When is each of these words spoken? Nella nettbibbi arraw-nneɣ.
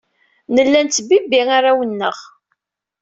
Nella 0.53 0.79
nettbibbi 0.83 1.39
arraw-nneɣ. 1.55 2.17